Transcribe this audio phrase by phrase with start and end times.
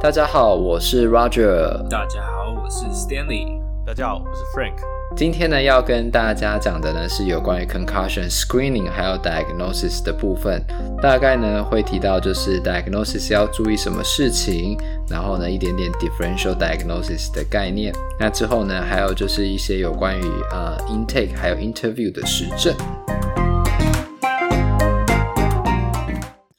[0.00, 1.88] 大家好，我是 Roger。
[1.88, 3.60] 大家好，我是 Stanley。
[3.84, 4.76] 大家好，我是 Frank。
[5.16, 10.64] 今天呢，要跟大家讲的呢是有关于 concussion screening 还有 diagnosis 的部分。
[11.02, 14.78] 大概呢会提到就是 diagnosis 要注意什么事情，
[15.10, 17.92] 然后呢一点点 differential diagnosis 的概念。
[18.20, 20.22] 那之后呢还有就是一些有关于
[20.52, 22.72] 呃 intake 还有 interview 的实证。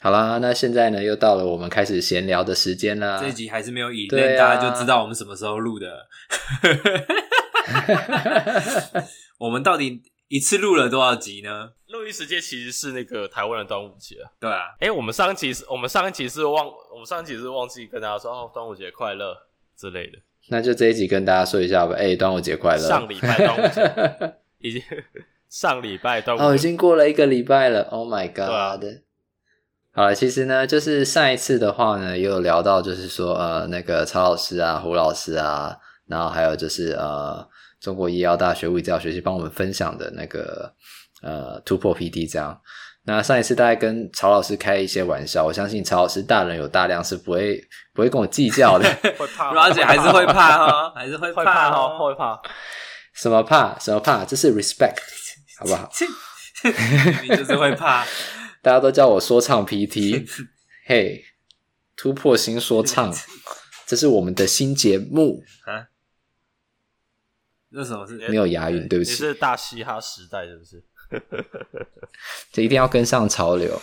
[0.01, 3.19] 好啦，那现在呢，又到了我们开始闲聊的时间啦。
[3.21, 6.07] 这一集还是没有影对，啊、大家就知道我们什么时候录的。
[9.39, 11.71] 我们到底一次录了多少集呢？
[11.87, 14.31] 录音时间其实是那个台湾的端午节啊。
[14.39, 14.75] 对啊。
[14.79, 19.35] 哎，我们上一集是，我们上一集是忘，我们上一集是忘记跟大家说哦，端午节快乐
[19.77, 20.17] 之类的。
[20.47, 21.95] 那就这一集跟大家说一下吧。
[21.97, 22.87] 哎，端午节快乐！
[22.87, 24.81] 上礼拜端午节 已经
[25.49, 27.81] 上礼拜端午节哦，已经过了一个礼拜了。
[27.89, 28.85] Oh my god！
[29.99, 35.75] 好了，其实呢，就是上一次的话呢，也有聊到，就是说，呃，那个曹老师啊、胡老师啊，
[36.07, 37.45] 然后还有就是呃，
[37.81, 40.73] 中国医药大学物理治疗学系帮我们分享的那个
[41.21, 42.57] 呃突破 PD 这样。
[43.03, 47.61] 那上一次大概跟曹老师开一些玩笑，我相信曹老师大人有大量，是不会
[47.93, 52.39] 不会跟我计较的， 会怕，而且还是会怕哈，还是会怕哦，会怕。
[53.13, 53.77] 什么怕？
[53.77, 54.23] 什么怕？
[54.23, 54.95] 这是 respect，
[55.59, 55.91] 好不好？
[57.21, 58.05] 你就是会怕。
[58.61, 60.27] 大家都叫我说唱 PT，
[60.85, 61.23] 嘿，
[61.95, 63.13] 突破新说唱，
[63.87, 65.87] 这是我们的新节目啊。
[67.69, 68.87] 那什么是没有押韵？
[68.87, 70.83] 对不起，是大嘻哈时代是不是？
[72.51, 73.79] 这一定要跟上潮流。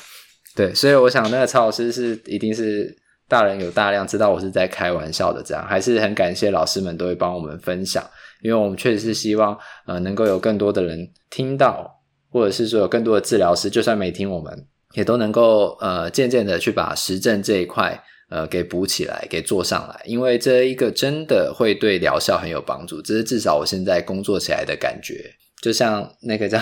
[0.55, 2.97] 对，所以我想那个曹老师是一定是
[3.29, 5.43] 大人有大量，知道我是在开玩笑的。
[5.43, 8.05] 这样还是很感谢老师们都会帮我们分享，
[8.43, 11.96] 因为我们确实是希望呃能够有更多的人听到。
[12.31, 23.01] 或者是说有更多的治疗师，就算没听我们，也都能够呃渐渐的去把实证这一块呃给补起来，给做上来，因为这一个真的会对疗效很有帮助。
[23.01, 26.59] 这是至少我现在工作起来的感觉，就像那个叫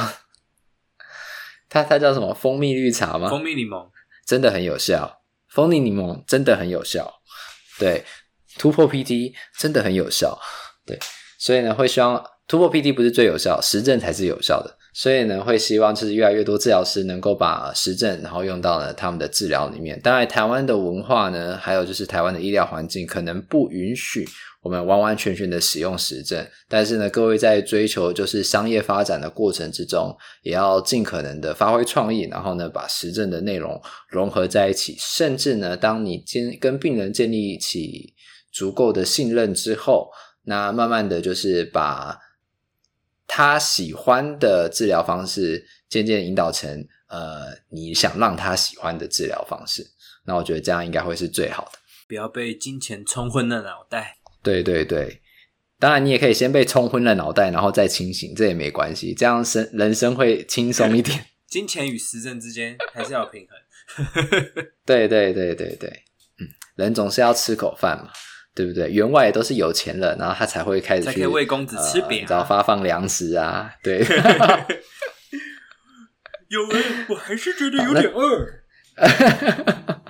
[1.68, 3.28] 它它叫什么蜂蜜绿茶吗？
[3.28, 3.88] 蜂蜜柠檬
[4.26, 7.20] 真的很有效，蜂蜜柠檬真的很有效，
[7.78, 8.04] 对，
[8.58, 10.38] 突破 PT 真的很有效，
[10.86, 10.98] 对，
[11.38, 14.78] 所以呢会希望突破 PT 不是最有效，实证才是有效的。
[14.96, 20.00] 所以呢，会希望就是越来越多治疗师能够把实证，然后用到了他们的治疗里面。
[20.00, 24.24] 当然，台湾的文化呢，还有就是台湾的医疗环境，可能不允许
[24.62, 26.46] 我们完完全全的使用实证。
[26.68, 34.94] 但是呢，各位在追求就是商业发展的过程之中，也要尽可能的发挥创意，然后呢，把实证的内容融合在一起。
[34.96, 38.14] 甚至呢，当你建跟病人建立起
[38.52, 40.08] 足够的信任之后，
[40.44, 42.16] 那慢慢的就是把。
[43.26, 49.86] 他喜欢的治疗方式，渐渐引导成呃，你想让他喜欢的治疗方式。
[50.26, 51.78] 那我觉得这样应该会是最好的。
[52.06, 54.18] 不要被金钱冲昏了脑袋。
[54.42, 55.22] 对对对，
[55.78, 59.14] 当然你也可以先被冲昏了脑袋，然后再清醒，这也没关系。
[59.14, 61.26] 这样生人生会轻松一点。
[61.48, 63.56] 金钱与时政之间还是要平衡。
[64.84, 65.88] 对对对对对，
[66.38, 68.10] 嗯，人总是要吃口饭嘛。
[68.54, 68.88] 对不对？
[68.90, 73.70] 员外也都是有钱人，然后他才会开始去才可以喂公子吃饼，然后发放粮食啊。
[73.82, 73.98] 对，
[76.48, 78.46] 有人，我还是觉得有点饿。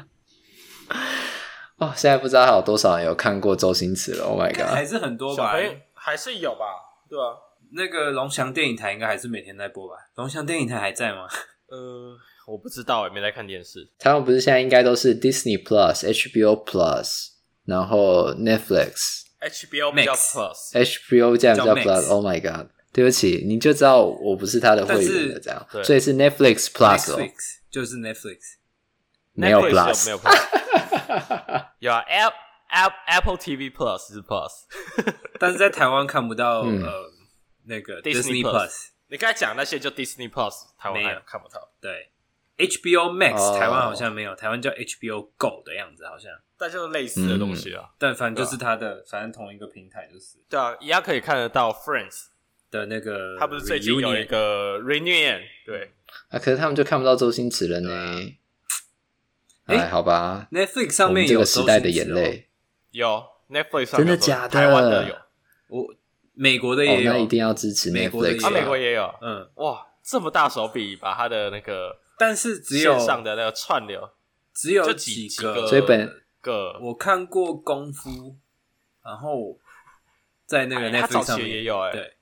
[1.78, 4.24] 哦，现在不知道还有多少人有看过周星驰了。
[4.24, 5.52] Oh my god，还是很多吧？
[5.94, 6.64] 还是有吧？
[7.08, 7.36] 对吧？
[7.72, 9.94] 那个龙翔电影台应该还是每天在播吧？
[10.16, 11.26] 龙翔电影台还在吗？
[11.68, 12.14] 呃，
[12.46, 13.90] 我不知道，也没在看电视。
[13.98, 17.33] 他们不是现在应该都是 Disney Plus、HBO Plus。
[17.64, 27.28] 然后 Netflix、HBO Plus、HBO 这样叫 Plus，Oh my God，对不起，你就知道我不是他的会员的这样，所以是 Netflix Plus 哦，
[27.70, 28.38] 就是 Netflix，
[29.32, 32.00] 没有 Plus，没有 Plus，有啊
[32.68, 34.50] ，Apple Apple TV Plus 是 Plus，
[35.38, 37.10] 但是在台湾看不到呃
[37.66, 42.10] 那个 Disney Plus，你刚才讲那些就 Disney Plus，台湾还看不到，对。
[42.56, 47.90] HBO Max 台湾好像没有，台湾叫 HBO Go 的样子，好像，但就是类似的东西啊。
[47.98, 50.36] 但反正就是它的，反正同一个平台就是。
[50.48, 52.26] 对啊，一样可以看得到 Friends
[52.70, 55.40] 的那个，他不是最近有一个 Reunion？
[55.66, 55.90] 对
[56.28, 58.20] 啊，可是他们就看不到周星驰了呢。
[59.64, 62.46] 哎，好吧，Netflix 上面有这个时代的眼泪，
[62.92, 64.50] 有 Netflix 上真的假的？
[64.50, 65.16] 台湾的有，
[65.66, 65.92] 我
[66.34, 68.46] 美国的也有，那一定要支持 Netflix。
[68.46, 71.98] 啊，美国也有，嗯，哇，这么大手笔把他的那个。
[72.18, 74.10] 但是只有线上的那个串流，
[74.52, 76.22] 只有几个，所以本。
[76.40, 76.78] 个。
[76.80, 78.36] 我看过功夫，
[79.02, 79.58] 然后
[80.44, 82.16] 在那个 Netflix 上面也有哎，对，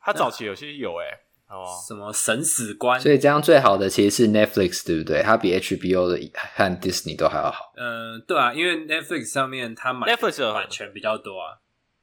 [0.00, 1.18] 他早期有些有哎，
[1.48, 5.20] 哦，什么神死官，所以这样最好的其实是 Netflix，对不对？
[5.22, 7.72] 它比 HBO 的和 Disney 都还要好。
[7.76, 11.58] 嗯、呃，对啊，因为 Netflix 上面它买 Netflix 的版权比较多啊，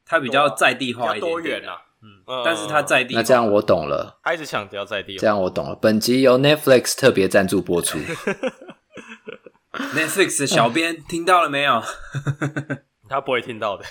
[0.06, 1.82] 它比较在地化一点点、啊，多元啊。
[2.04, 5.76] 嗯，但是他在地化，那这样我懂了，他一直强调在地化，这样我懂了。
[5.76, 8.00] 本集由 Netflix 特别赞助播出。
[9.72, 11.82] Netflix 的小编听到了没有？
[13.08, 13.84] 他不会听到的。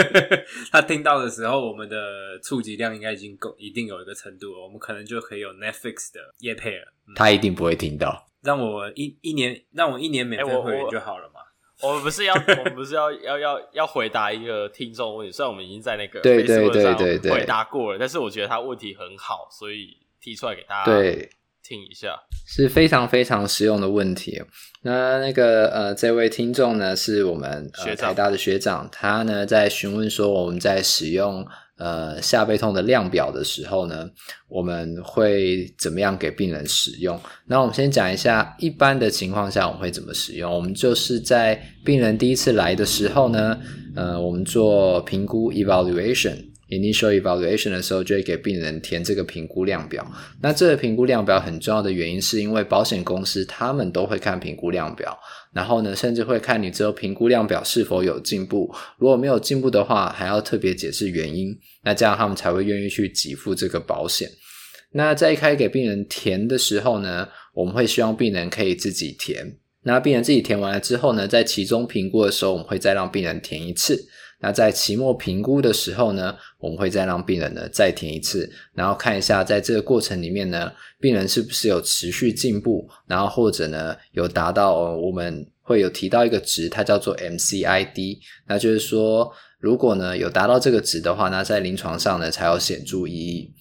[0.72, 4.62] 他听到的时候，我们的触及量应该已经够，一定有一个程度了。
[4.62, 6.92] 我们可能就可以有 Netflix 的业配了。
[7.06, 8.26] 嗯、他一定不会听到。
[8.42, 11.35] 让我一一年，让我一年免费会员就好了嘛。
[11.82, 15.32] 欸、 我，们不是要，我们不是要要要要回答一个听众问题。
[15.32, 21.28] 虽然我们已经在那个对对对对对回答过了，但是我觉得他问题很好，所以提出来给大家对
[21.62, 24.42] 听一下，是非常非常实用的问题。
[24.82, 31.44] 那那个呃，这位听众呢，是我们、呃、台大的学长，他呢在询问说，我们在使用
[31.78, 34.08] 呃下背痛的量表的时候呢，
[34.48, 37.20] 我们会怎么样给病人使用？
[37.46, 40.50] 那我们先讲一下，一般的情况下我们会怎么使用？
[40.52, 43.58] 我们就是在病人第一次来的时候呢，
[43.94, 46.45] 呃，我们做评估 evaluation。
[46.68, 50.04] Initial evaluation 的时候，就会给病人填这个评估量表。
[50.42, 55.16] 那这个评估量表很重要的原因，是因为保险公司他们都会看评估量表，
[55.52, 58.68] 然后呢，甚至会看你之后评估量表是否有进步。
[58.98, 61.56] 如果没有进步的话，还要特别解释原因。
[61.84, 64.28] 那这样他们才会愿意去给付这个保险。
[64.92, 69.56] 那在一开始给病人填的时候呢，我们会希望病人可以自己填。
[69.84, 74.04] 那病人自己填完了之后呢，在其中评估的时候，我们会再让病人填一次。
[74.40, 93.52] 那在期末评估的时候呢，我们会再让病人呢再填一次，然后看一下在这个过程里面呢，病人是不是有持续进步，然后或者呢有达到我们会有提到一个值，它叫做 MCID，那就是说如果呢有达到这个值的话，那在临床上呢才有显著意义。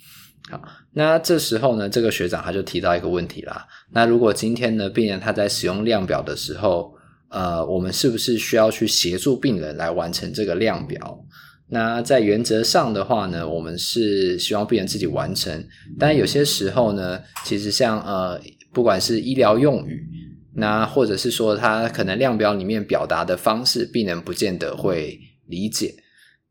[0.50, 0.62] 好，
[0.92, 6.95] 那这时候呢，这个学长他就提到一个问题啦，那如果今天呢病人他在使用量表的时候，
[7.30, 11.26] 呃，我们是不是需要去协助病人来完成这个量表？
[11.68, 15.68] 那在原则上的话呢，我们是希望病人自己完成。
[15.98, 18.40] 但有些时候呢，其实像呃，
[18.72, 20.08] 不管是医疗用语，
[20.54, 25.96] 那或者是说他可能量表里面表达的方式，病人不见得会理解。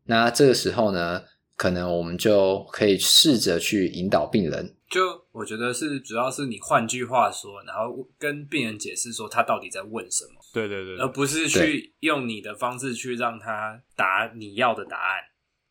[0.05, 1.21] 那这个时候呢，
[1.55, 4.75] 可能我们就可以试着去引导病人。
[4.91, 5.01] 就
[5.31, 10.31] 我觉得是，主要是你换句话说，然后跟病人解释说他到底在问什么。
[10.63, 15.19] 对对对，而不是去用你的方式去让他答你要的答案，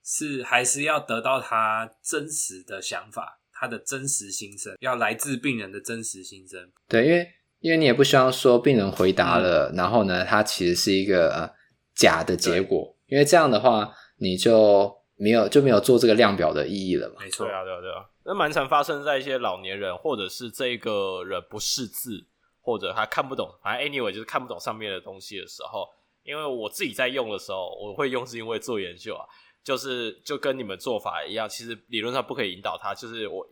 [0.05, 6.71] 是还是要得到他真实的想法，他的真实心声，要来自病人的真实心声。
[6.87, 7.27] 对，因为
[7.61, 11.51] 因为你也不希望说病人回答了，嗯、然后呢，他其实是一个、呃、
[11.95, 17.15] 假的结果，因为这样的话你就没有就没有做这个量表的意义了嘛。
[17.21, 22.27] 没错，对啊，对啊，对啊，那蛮常发生在一些老年人，或者是这个人不识字。
[22.65, 25.87] 或者他看不懂，反正 anyway 就是看不懂上面的东西的时候，
[26.23, 29.23] 因为我自己在用的时候，我会用是因为做研究啊，
[29.63, 33.47] 就是就跟你们做法一样，其实理论上不可以引导他，就是我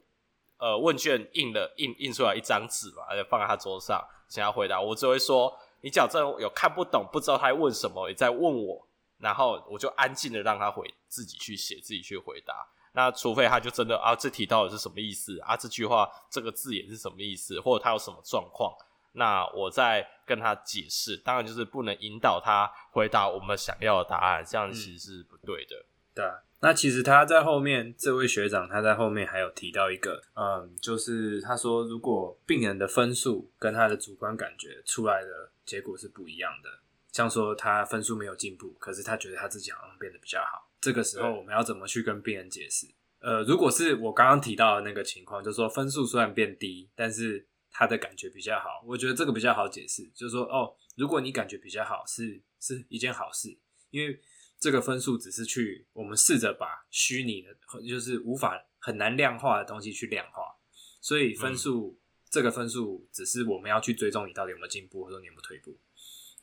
[0.56, 8.88] 呃问卷印了印印出来一张纸嘛，而且放在他桌上，想要回答，我只会说你矫正有看不懂，不知道他在问什么，你在问我，
[9.18, 12.66] 然后我就安静的让他回自己去写，自己去回答。
[12.94, 15.56] 那除非他就真的啊，这题到底是什么意思啊？
[15.56, 17.58] 这句话这个字眼是什么意思？
[17.60, 18.70] 或者他有什么状况？
[19.12, 25.76] 那我再跟他解释，当然就是不能引导他回答我们想要的答案，这样其实是不对的。
[25.76, 26.24] 嗯、对，
[26.60, 36.70] 那其实他在后面，这位学长他在后面还有提到一个，嗯，就是他说，如果病人的分数跟他的主观感觉出来的结果是不一样的，
[37.12, 42.86] 像说他分数没有进步，可是他觉得他自己好像变得比较好，这个时候我们要怎么去跟病人解释？
[43.20, 53.58] 呃，如果是我刚刚提到的那个情况，就是说分数虽然变低，但是他的感觉比较好，我觉得这个比较好解释，就是说，哦，如果你感觉比较好，是是一件好事，
[53.90, 54.20] 因为
[54.60, 57.56] 这个分数只是去我们试着把虚拟的，
[57.88, 60.54] 就是无法很难量化的东西去量化，
[61.00, 61.98] 所以分数、嗯、
[62.30, 65.76] 这个分数只是我们要去追踪你到底有没有进步或者你有没有退步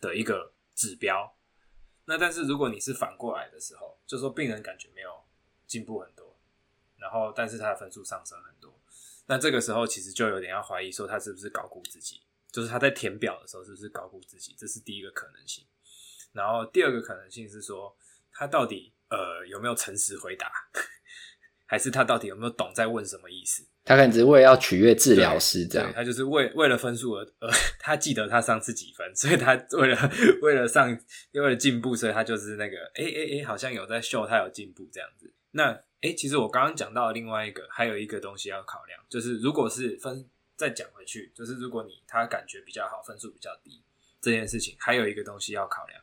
[0.02, 1.38] 的一个指标。
[2.06, 5.12] 那但是如果你是反过来的时候，就是说病人感觉没有
[5.68, 6.36] 进步很多，
[6.98, 8.59] 然后但是他的分数上升很多。
[9.30, 12.20] 那这个时候其实就有点要怀疑说他是不是高估自己，
[12.52, 15.64] 就是他在填表的时候是不是高估自己，这是第一个可能性。
[16.34, 17.96] 然后第二个可能性是说
[18.34, 20.52] 他到底呃有没有诚实回答，
[21.68, 23.64] 还是他到底有没有懂在问什么意思？
[23.86, 30.90] 他可能只是为了要取悦治疗师这样，他就是为为了分数而呃 他记得他上次几分，所以他为了为了上
[31.34, 35.32] 为了进步，所以他就是那个诶诶诶好像有在秀他有进步这样子。
[35.52, 40.26] 那哎，其实我刚刚讲到另外一个，还有一个东西要考量，就是如果是分
[40.56, 43.82] 再讲回去，就是如果你他感觉比较好，分数比较低，
[44.22, 46.02] 这件事情还有一个东西要考量，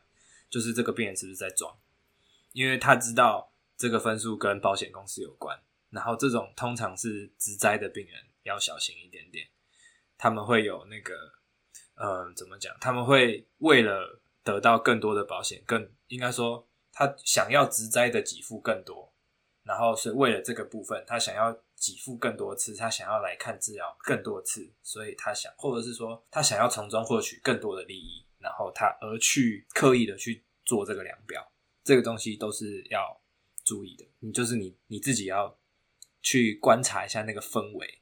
[0.49, 1.75] 就是这个病人是不是在装，
[2.51, 9.47] 因为他知道这个分数跟保险公司有关，然后这种通常是直灾的病人要小心一点点，
[10.15, 11.13] 他们会有那个，
[11.95, 12.75] 呃，怎么讲？
[12.79, 19.11] 他们会为了得到更多的保险，更应该说他想要直灾的给付更多。
[19.67, 31.45] 然后是为了这个部分，他想要给付更多次，他想要来看治疗更多次，所以他想，或者是说他想要从中获取更多的利益，然后他而去刻意的去做这个量表，
[31.83, 33.19] 这个东西都是要
[33.65, 34.05] 注意的。
[34.19, 35.53] 你就是你你自己要
[36.23, 37.99] 去观察一下那个氛围，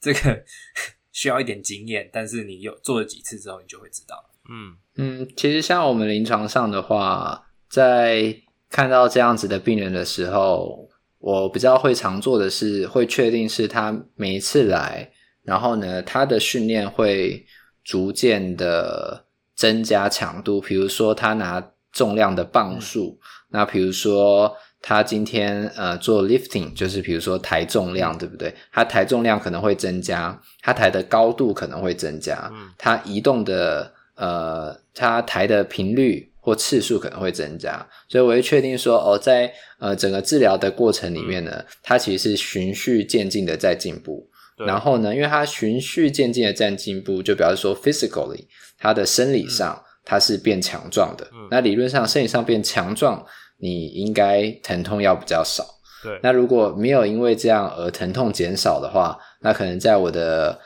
[0.00, 0.44] 这个
[1.12, 4.30] 需要一点经验，但是你有做了几次之后，你就会知道。
[4.48, 10.90] 嗯嗯，其实像我们临床上的话，在看到这样子的病人的时候。
[11.22, 15.08] 我比较会常做的是，会确定是他每一次来，
[15.44, 17.46] 然后呢，他的训练会
[17.84, 19.24] 逐渐的
[19.54, 20.60] 增加强度。
[20.60, 28.52] 比如说，他拿重量的磅数，那比如说他今天呃做 lifting，就是比如说抬重量，对不对？
[28.72, 36.31] 他抬重量可能会增加，他抬的高度可能会增加，他移动的呃，他抬的频率。
[36.44, 44.28] 或次数可能会增加，所以我会确定说，哦，在呃整个治疗的过程里面呢，它其实是循序渐进的在进步。
[44.66, 48.44] 然后呢，因为它循序渐进的在进步，就表示说，physically，
[48.76, 51.24] 它的生理上它是变强壮的。
[51.32, 53.24] 嗯、那理论上，生理上变强壮，
[53.58, 55.64] 你应该疼痛要比较少。
[56.02, 56.18] 对。
[56.24, 60.58] 那如果没有因为这样而疼痛减少的话，那可能在我的。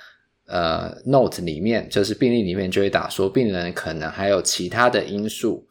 [0.47, 5.67] 呃，note 里面就是病例里面就会打说，病人可能还有其他的因素，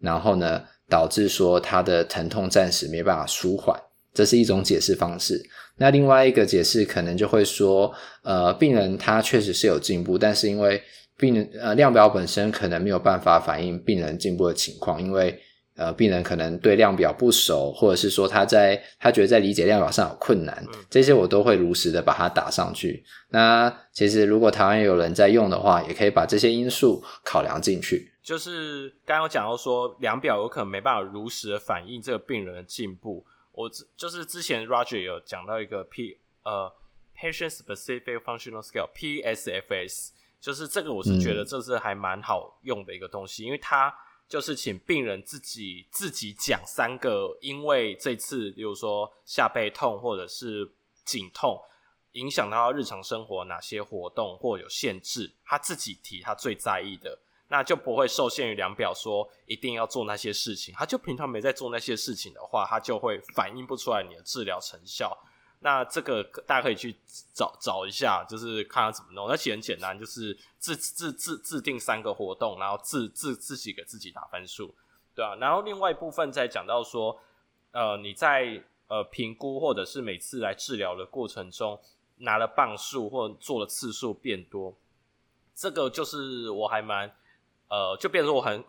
[0.00, 3.78] 然后呢，导致说他的疼痛暂时没办法舒缓，
[4.12, 5.42] 这是一种解释方式。
[5.76, 7.92] 那另外一个解释可能就会说，
[8.22, 10.82] 呃，病人他确实是有进步，但是因为
[11.16, 15.38] 病人呃量表本身可能没有办法反映病人进步的情况，因为。
[15.78, 23.04] 呃，病人可能对量表不熟，或者是说他在他觉得在理解量表上有困难，这些我都会如实的把它打上去。
[23.28, 28.10] 那其实如果台湾有人在用的话，也可以把这些因素考量进去。
[28.20, 33.24] 就是刚刚讲到说量表有可能没办法如实的反映这个病人的进步。
[33.52, 36.68] 我就是之前 Roger 有讲到一个 P 呃
[37.16, 40.08] Patient Specific Functional Scale PSFS，
[40.40, 43.94] 就是这个我是觉得这是还蛮好用的一个东西，嗯、因为它。
[44.28, 50.70] 就是请病人自己自己讲三个，因为这次，比如说下背痛或者是
[51.04, 51.58] 颈痛，
[52.12, 57.18] 影响到日常生活哪些活动或有限制，他自己提他最在意的，
[57.48, 60.74] 那就不会受限于量表说一定要做那些事情。
[60.74, 65.16] 他就平常没在做那些事情的话，他就会反映不出来你的治疗成效。
[65.60, 66.94] 那这个大家可以去
[67.34, 69.26] 找找一下，就是看他怎么弄。
[69.28, 74.72] 那其实很简单，就是自自自自定三个活动，然后自自自己给自己打分数，
[75.14, 75.34] 对啊。
[75.40, 77.20] 然后另外一部分再讲到说，
[77.72, 81.80] 呃，你在呃评估或者是每次来治疗的过程中，
[82.18, 84.76] 拿了磅数或做的次数变多，
[85.56, 87.12] 这个就是我还蛮
[87.68, 88.64] 呃，就变成我很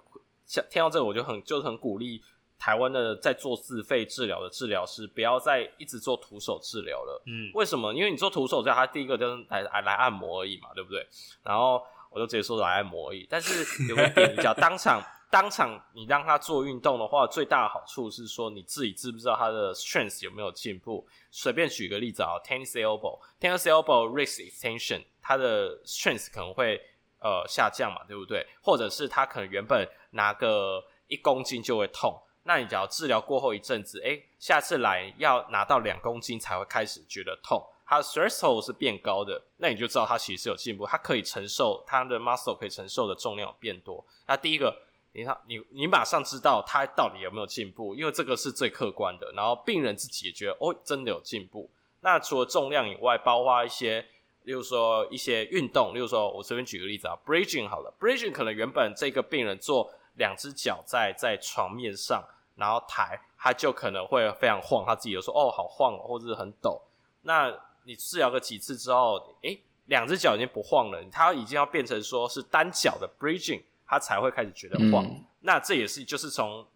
[0.48, 2.24] 像听到这个我就很就是很鼓励。
[2.60, 7.24] 台湾的在做自费治疗的治疗师，不要再一直做徒手治疗了。
[7.26, 7.94] 嗯，为什么？
[7.94, 11.08] 因为你做徒手治疗，他第一个就是来来来按摩而已嘛，对不对？
[11.42, 13.26] 然后我就直接说来按摩而已。
[13.30, 15.02] 但是有个点，你讲当场
[15.32, 21.08] 当场你让他做运动的话，最大的好处是说你自己知不知道他的 strength 有没有进步？
[21.32, 26.82] 随便举个例子啊，tennis elbow，tennis elbow wrist extension，他的 strength 可能会
[27.22, 28.46] 呃下降嘛，对不对？
[28.62, 32.20] 或者是他可能原本拿个一公斤就会痛。
[32.50, 44.04] 那你只要治疗过后一阵子，诶，下次来要拿到两公斤才会开始觉得痛，它的 threshold 是变高的，那你就知道它其实是有进步，它可以承受它的 muscle 可以承受的重量变多。
[44.26, 44.76] 那第一个，
[45.14, 49.32] 你看你你马上知道它到底有没有进步，因为这个是最客观的。
[49.34, 51.70] 然后病人自己也觉得哦，真的有进步。
[52.02, 54.02] 那除了重量以外，包括一些，
[54.46, 62.28] 例如说一些运动，例如说我随便举个例子啊，bridging 好了，bridging 可能原本这个病人做两只脚在在床面上。
[62.60, 66.80] 然后抬，他就可能会非常晃，他自己有说哦，好晃哦，或者是很抖。
[67.22, 67.52] 那
[67.86, 75.06] 你治疗个几次之后，诶，两只脚已经不晃了，他已经要变成说是单脚的 bridging，他才会开始觉得晃。
[75.06, 76.68] 嗯、那这也是就是从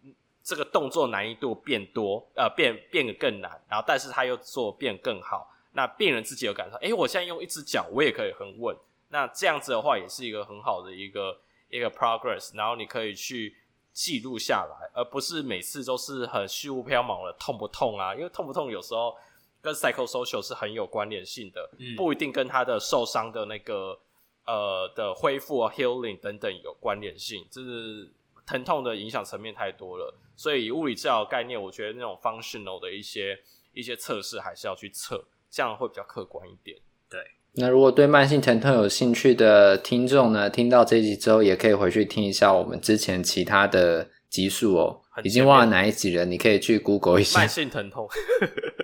[0.42, 5.50] 这个动作难易度变多，呃，变变得更难，然后但是他又做变更好。
[5.72, 8.74] 那病人自己有感受，诶，我现在用一只脚，我也可以很稳。
[9.10, 11.38] 那这样子的话，也是一个很好的一个
[11.68, 12.56] 一个 progress。
[12.56, 13.54] 然后你可以去。
[13.94, 18.12] 记录下来，而不是每次都是很虚无缥缈的痛不痛啊？
[18.14, 19.16] 因为痛不痛有时候
[19.62, 23.96] 跟 psychosocial 是很有关联性的，嗯、不一定跟他的受伤的那个
[24.44, 28.12] 呃的恢复啊 healing 等等有关联性，就是
[28.44, 30.12] 疼痛的影响层面太多了。
[30.36, 33.40] 所以以物理治疗概念，我觉得那种 functional 的一些
[33.72, 36.76] 一些测试还是要去测，这样会比较客观一点。
[37.08, 37.24] 对。
[37.56, 45.00] 那如果对慢性疼痛有兴趣的听众呢，听到这一集之后，也可以回去听一下我们之前其他的集数哦。
[45.22, 47.38] 已经忘了哪一集了，你可以去 Google 一下。
[47.38, 48.08] 慢性疼痛，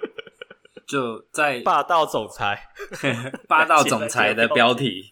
[0.86, 2.62] 就在霸道总裁，
[3.48, 5.02] 霸道总裁的标题，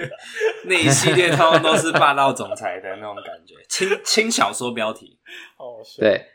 [0.68, 5.18] 那一系列通通都是霸道总裁的那种感觉，轻轻小说标题。
[5.56, 6.26] 哦，对。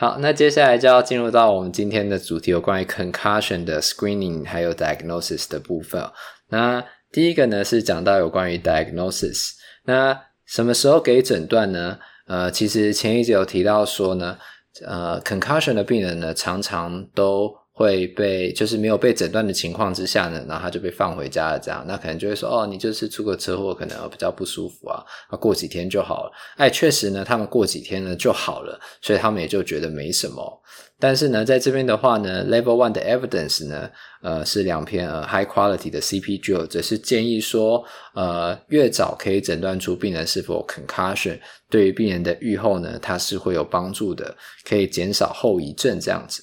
[0.00, 6.02] 好，那接下来就要进入到我们今天的主题，有关于 concussion 的 screening 还有 diagnosis 的部分。
[6.48, 9.50] 那第一个呢是讲到有关于 diagnosis。
[9.84, 11.98] 那什么时候给诊断呢？
[12.26, 14.38] 呃，其实前一集有提到说呢，
[14.86, 17.59] 呃，concussion 的病人呢常常都。
[17.80, 26.32] 会被就是没有被诊断的情况之下呢，然后他就被放回家了，这样那可能就会说哦，你就是出个车祸，可能比较不舒服啊，那过几天就好了。
[26.58, 30.62] 哎，确实呢，他们过几天呢就好了，所以他们也就觉得没什么。
[30.98, 37.82] 但是呢，在这边的话呢，Level One 的 Evidence 呢，呃，是两篇呃 High Quality 的 CP Journal，则是建议说，
[38.14, 41.38] 呃，越早可以诊断出病人是否 Concussion，
[41.70, 44.36] 对于病人的预后呢，它是会有帮助的，
[44.68, 46.42] 可以减少后遗症这样子。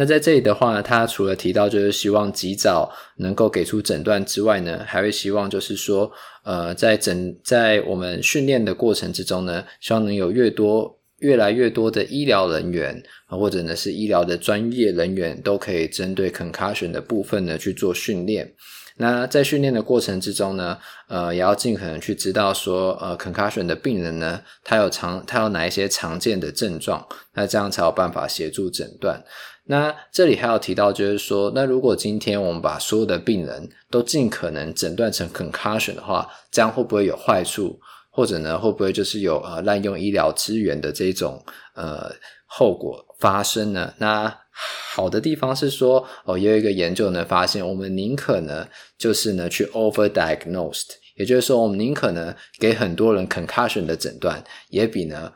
[0.00, 6.08] 那在这里的话，他除了提到就是希望及早能够给出诊断之外呢，还会希望就是说，
[6.44, 18.54] 呃，在诊在我们训练的过程之中呢，希望能有越多越来越多的医疗人员，或者呢是医疗的专业人员，都可以针对 concussion 的部分呢去做训练。
[19.00, 20.78] 那在训练的过程之中呢，
[21.08, 29.22] 呃，也要尽可能去知道说，呃，concussion 的病人呢，他有常他有哪一些常见的症状，那这样才有办法协助诊断。
[29.70, 37.78] 那这里还有提到，就是说，那如果今天我们把所有的病人都尽可能诊断成 concussion 的话，这样会不会有坏处？
[38.10, 41.44] 或者呢，会不会就是有呃滥用医疗资源的这种
[41.74, 42.10] 呃
[42.46, 43.92] 后果发生呢？
[43.98, 44.34] 那
[44.94, 55.30] 好的地方是说，哦，也有一个研究呢发现，我们宁可呢就是呢去 overdiagnosed，也就是说，我们宁可呢给很多人 concussion 的诊断，也比呢。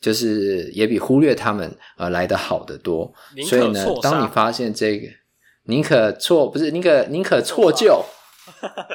[0.00, 3.12] 就是也比忽略他们呃来的好得多，
[3.48, 5.08] 所以呢，当你发现这个，
[5.64, 8.02] 宁可错不是宁可宁可错救，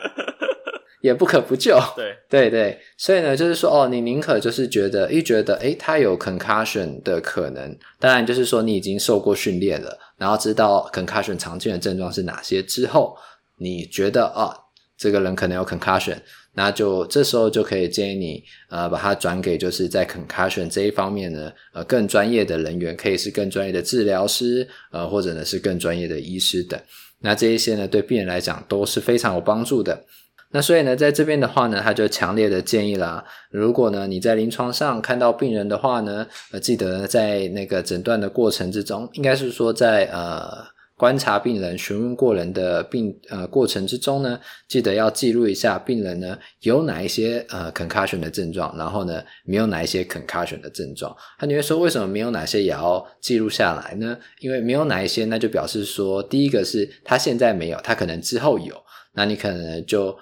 [1.01, 1.79] 也不可不救。
[1.95, 2.17] 对。
[2.27, 13.15] 对对，所以呢，就是说哦，你宁可就是觉得一觉得诶，他有 concussion 的可能，当然就是说你已经受过训练了，然后知道 concussion 常见的症状是哪些之后，
[13.59, 14.57] 你觉得啊、哦，
[14.97, 16.17] 这个人可能有 concussion。
[16.57, 26.79] 那就这时候就可以建议你，呃，把它转给就是在 concussion 这一方面呢，呃，更专业的人员，可以是更专业的治疗师，呃，或者呢是更专业的医师等。
[27.19, 30.05] 那这一些呢，对病人来讲都是非常有帮助的。
[30.51, 40.73] 那所以呢，在这边的话呢，他就强烈的建议啦，如果呢你在临床上看到病人的话呢，呃，记得在那个诊断的过程之中，应该是说在呃。
[40.97, 51.13] 观察病人、询问过人的病呃过程之中呢，记得要记录一下病人呢有哪一些呃 concussion 的症状，然后呢没有哪一些 concussion 的症状。
[51.41, 54.17] 那你会说为什么没有哪些也要记录下来呢？
[54.39, 58.73] 因为没有哪一些，那就表示说第一个是他现在没有，他可能之后有，
[59.15, 60.17] 那你可能就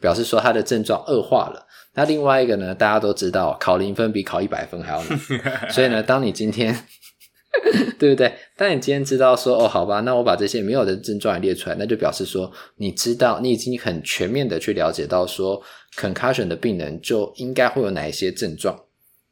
[0.00, 1.64] 表示说他的症状恶化了。
[1.94, 5.18] 那另外一个呢，大家都知道考零分比考一百分还要难，
[5.70, 6.76] 所以呢，当你今天。
[7.98, 8.32] 对不对？
[8.56, 15.62] 当你今天知道说哦，好吧，那我把这些没有的症状也列出来，那就表示说你知道，你已经很全面的去了解到说
[15.96, 18.78] concussion 的病人就应该会有哪一些症状，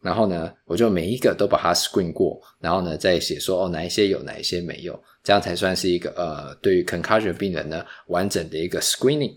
[0.00, 9.34] 然后呢，我就每一个都把它 screen 过，然后呢再写说哦，哪一些有，哪一些没有，这样才算是一个呃，对于 concussion 病人呢完整的一个 screening。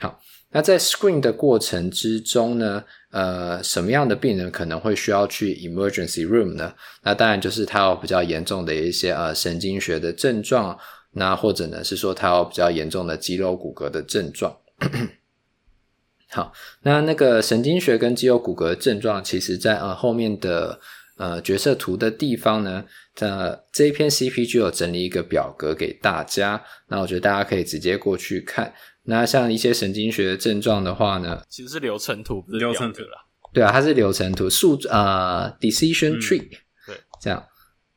[0.00, 0.20] 好。
[0.56, 6.72] 那在 screen 的过程之中呢，呃，什么样的病人可能会需要去 emergency room 呢？
[7.02, 10.78] 那当然就是他有比较严重的一些呃神经学的症状，
[11.14, 14.56] 那或者呢是说他有比较严重的肌肉骨骼的症状。
[16.30, 16.52] 好，
[16.82, 20.78] 那那个神经学跟肌肉骨骼症状，其实在呃后面的
[21.16, 22.84] 呃角色图的地方呢，
[23.16, 28.72] 在这一篇 CPG 有整理一个表格给大家，那我觉得大家可以直接过去看。
[29.04, 33.26] 那像一些神经学的症状的话呢，其实是流程图，不是流程图啦。
[33.52, 36.58] 对啊，它是流程图，数呃 decision tree，嗯。
[36.86, 37.44] 对，这样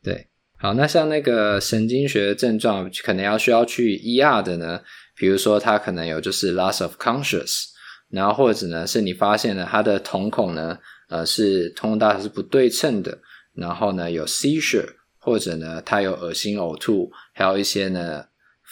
[0.04, 0.28] 对。
[0.60, 4.82] 好，那像那个神经学的症状，可能要需要去 ER 的呢，
[5.15, 7.65] 比如说他可能有就是 loss of conscious，
[8.10, 13.20] 然后或者呢是你发现了他的瞳孔呢，呃是瞳孔大小是不对称的，
[13.54, 14.88] 然后呢有 seizure，
[15.20, 18.26] 或者呢他有恶心呕吐，还有一些呢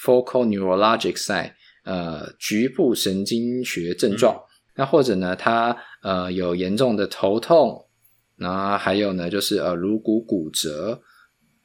[0.03, 1.51] focal neurologic sign，
[1.85, 4.45] 呃局部神经学症状，嗯、
[4.75, 7.87] 那或者呢他呃有严重的头痛，
[8.35, 11.01] 然后还有呢就是呃颅骨骨折，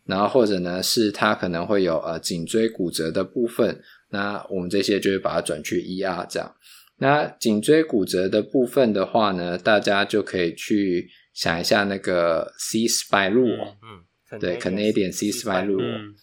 [0.04, 3.82] 然后或者呢是他可能会有呃颈椎骨折的部分。
[4.10, 6.54] 那我们这些就会把它转去 ER 这样。
[6.98, 16.14] 那颈椎骨折的部分的话呢，大家就可以去想一下那个 C Spine，嗯，对，Canadian C Spine，嗯，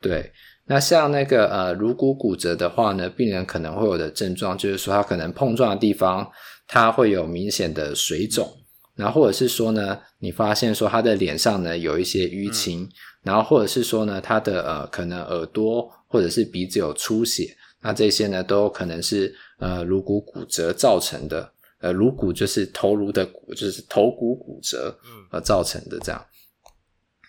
[0.00, 0.32] 对。
[0.66, 6.30] 那像那个呃颅骨骨折的话呢，病人可能会有的症状就是说，他可能碰撞的地方，
[6.66, 8.62] 他会有明显的水肿，嗯、
[8.96, 12.88] 然后或者是说呢，你发现说他的脸上呢有一些淤青，嗯、
[13.24, 15.90] 然后或者是说呢，他的呃可能耳朵。
[16.12, 21.50] 或者是鼻子有出血，那这些呢都可能是呃颅骨骨折造成的。
[21.80, 24.94] 呃，颅骨就是头颅的骨，就是头骨骨折
[25.30, 26.22] 而造成的这样。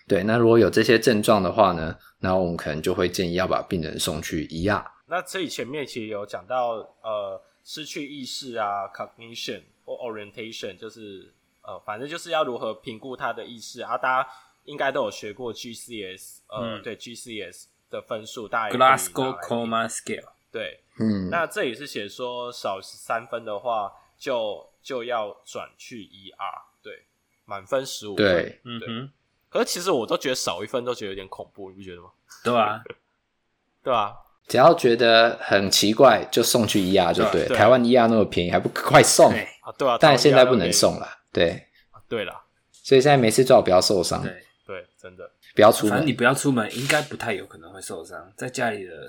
[0.06, 4.82] 对，那如果有这些症状的话呢，那我们可能就会建议要把病人送去 ER。
[5.06, 13.98] 那这里前面其实有讲到呃失去意识啊，cognition 或 orientation，就是呃反正就是要如何评估他的意识啊。
[13.98, 14.28] 大家
[14.64, 17.66] 应该都有学过 GCS，呃，嗯、对 GCS。
[17.90, 27.04] 的分数大概 Glasgow Coma Scale 对，嗯，那这里是写说少三分的话就就要转去 ER，对，
[27.44, 29.12] 满分十五分，对，对嗯哼，
[29.54, 32.08] 可是其实我都觉得少一分都觉得有点恐怖，你不觉得吗？
[32.42, 32.82] 对啊，
[33.84, 34.12] 对啊，
[34.48, 39.70] 只要觉得很奇怪就送去 ER 就对，台湾 ER 那么便宜还不快送啊？
[39.78, 41.68] 对啊，但现在不能送了，对，
[42.08, 45.30] 对了，所以现在没事最好不要受伤，对对，真的。
[45.54, 48.32] 不要出门，反正你不要出门，应该不太有可能会受伤。
[48.36, 49.06] 在家里的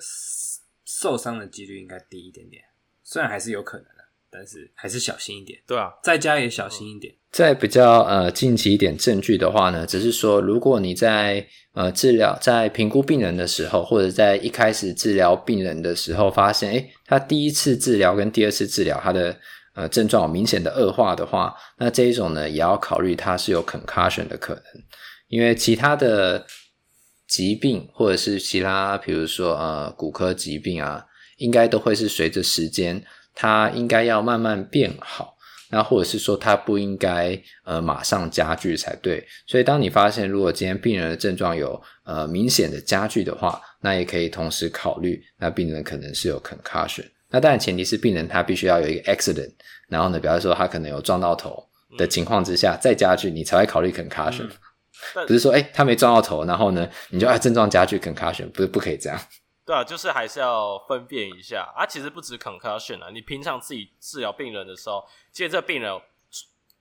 [0.85, 2.63] 受伤的几率应该低一点点，
[3.03, 3.94] 虽然还是有可能的，
[4.37, 5.57] 但是还是小心一点。
[5.65, 7.13] 对啊，在家也小心一点。
[7.31, 19.37] 在比较呃近期一点证据的话呢，只是说如果你在呃治疗、在评估病人的时候，或者在一开始治疗病人的时候，发现诶他第一次治疗跟第二次治疗他的
[19.73, 24.63] 呃症状有明显的恶化的话，那这一种呢也要考虑他是有 concussion 的可能。
[25.27, 26.45] 因为其他的
[27.27, 31.03] 疾病，或者是其他，比如说呃骨科疾病啊，
[31.37, 33.03] 应该都会是随着时间，
[33.35, 35.35] 它应该要慢慢变好。
[35.69, 39.23] 那或者是说，它不应该呃马上加剧才对。
[39.45, 47.05] 所以，当你发现如果今天病人的症状有呃明显的加剧的话，那也可以同时考虑，那病人可能是有 concussion。
[47.29, 49.51] 那当然前提是病人他必须要有一个 accident，
[49.89, 51.61] 然后呢，比方说他可能有撞到头
[51.97, 54.43] 的情况之下，再加剧，你才会考虑 concussion。
[54.43, 54.51] 嗯
[55.27, 59.19] 不是说，哎、欸，他没撞到头，然后呢，你就啊症状加剧 concussion，不是不可以这样。
[59.65, 61.85] 对啊，就是还是要分辨一下啊。
[61.85, 65.99] 其实不止 concussion 啊，你平常自己治疗病人的时候，其实这病人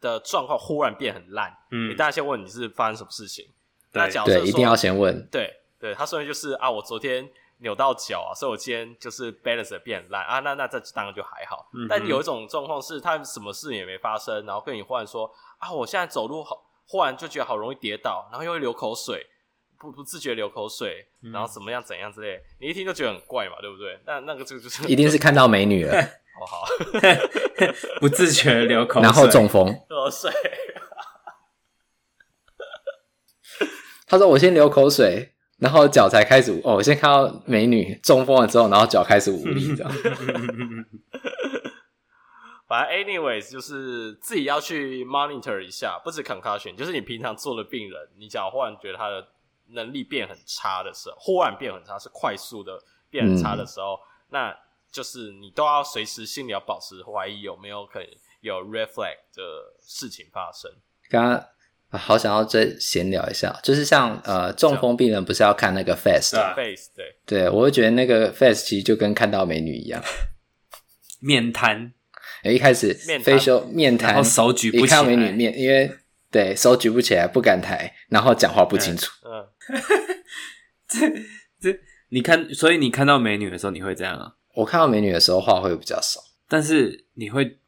[0.01, 3.49] 的状况忽然变很烂，嗯，你大家先问你是发生什么事情。
[3.93, 5.27] 那假设说，一定要先问。
[5.31, 7.27] 对对，他说的就是啊，我昨天
[7.59, 10.41] 扭到脚啊，所以我今天就是 balance 变很烂啊。
[10.41, 11.71] 那那这当然就还好。
[11.73, 16.63] 嗯、但有一种状况是，他什么事也没发生，然后跟你忽然说啊，我现在走路好。
[16.87, 19.27] 忽然就觉得好容易跌倒，然后又会流口水，
[19.85, 23.99] 不不自觉流口水，嗯、然后怎么样怎样之类，你一听就觉得很怪嘛，对不对？
[24.07, 25.93] 那那个这个就是一定是看到美女了，
[26.41, 26.67] 好好，
[28.01, 30.31] 不自觉流口水，然后中风，流口水。
[34.07, 36.75] 他说：“我先流口水，然后脚才开始哦。
[36.75, 39.93] 我先看到美女中风了之后，然后脚开始无力，这样。
[42.69, 49.27] ”反正 anyways 就是自己要去 monitor 一下，不止 concussion，就是你平常做的病人，你只要忽然觉得他的
[49.75, 52.73] 能力变很差的时候，忽然变很差，是快速的
[53.11, 54.57] 变很差的时候，嗯、那
[54.91, 58.09] 就是你都要随时心里要保持怀疑，有没有可能
[58.41, 59.43] 有 flag 的
[59.83, 60.71] 事情发生。
[61.11, 61.45] 刚刚
[62.01, 70.03] 好想要再闲聊一下，就是像呃中风病人不是要看那个 face，face 对，对我会觉得那个 face 其实就跟看到美女一样，
[71.21, 71.93] 面瘫。
[72.43, 75.91] 一开始飞修面瘫，然后手举不起来，一看美女面，因为
[76.31, 79.11] 对手举不起来，不敢抬，然后讲话不清楚。
[80.89, 81.11] 这
[81.61, 84.35] 这你看，所以你看到美女的时候，你会这样啊？
[84.55, 87.59] 我看到美女的时候话会比较少，但是你会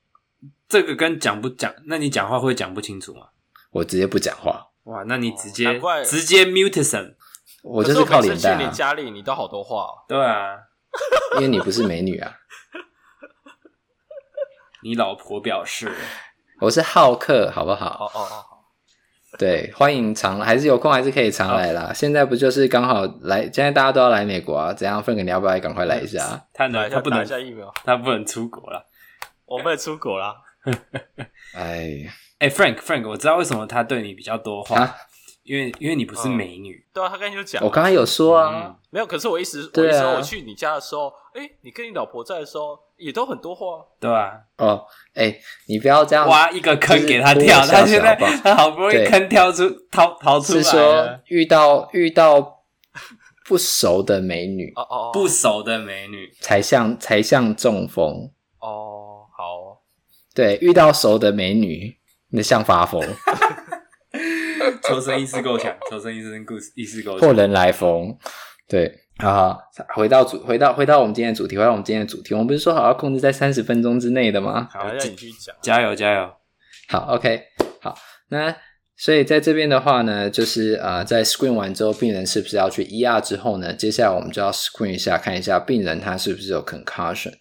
[0.69, 1.75] 这个跟讲不讲？
[1.87, 3.29] 那你讲话会讲不清楚吗？
[3.71, 4.69] 我直接不讲话。
[4.85, 7.15] 哇，那你直接、哦、直接 mutism，
[7.63, 8.65] 我就是靠脸蛋、啊。
[8.65, 10.57] 你家里你都好多话、哦，对啊，
[11.35, 12.37] 因为你不是美女啊。
[14.85, 15.93] 你老婆表示，
[16.61, 18.05] 我是好客，好不好？
[18.05, 18.56] 哦哦哦，
[19.38, 21.92] 对，欢迎常，还是有空还是可以常来啦。
[21.94, 23.42] 现在不就是刚好来？
[23.42, 25.03] 现在大家都要来美国啊，怎样？
[25.03, 26.42] 分给你要不要赶快来一下？
[26.55, 28.87] 他能，他不能下疫苗，他不能出国了。
[29.46, 30.35] 我不能出国啦。
[31.55, 32.07] 哎
[32.38, 34.96] 哎，Frank Frank，我知道为什么他对你比较多话，啊
[35.47, 36.85] 因为因为你不是美女。
[36.93, 39.07] 对啊，他刚才就讲，我刚刚有说啊，嗯没有。
[39.07, 43.85] 可是我意思，我对啊意思说我去你家的时候，哎，你跟你老婆在的时候，也都很多话。
[44.01, 44.41] 对吧？
[44.59, 51.21] 哦，哎，你不要这样，挖一个坑给他跳，就是他现在他好不容易坑跳出逃逃出是来。
[51.27, 52.65] 遇到遇到
[53.47, 59.83] 不熟的美女哦哦，不熟的美女，才像才像中风，哦，好，
[60.35, 61.97] 对，遇到熟的美女
[62.31, 63.01] 那像发疯，
[64.88, 67.37] 求生意识够强， 求生意识故事意识够或强。
[67.37, 68.16] 人来逢，
[68.68, 69.01] 对。
[69.18, 69.59] 好好，
[69.94, 74.68] 回到主，回到回到我们今天的主题，回到我们今天的主题，我们不是说好要控制在三十分钟之内的吗？
[74.70, 75.57] 好，让加你继续讲。
[75.62, 76.31] 加油加油！
[76.88, 77.42] 好，OK，
[77.81, 77.94] 好，
[78.29, 78.55] 那
[78.94, 83.72] 所以在这边的话呢，就是呃，在 screen 完之后，病人是不是要去 ER 之后呢？
[83.72, 87.33] 接下来我们就要 screen 一下，看一下病人他是不是有 concussion。